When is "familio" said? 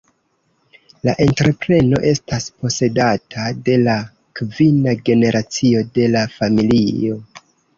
6.41-7.21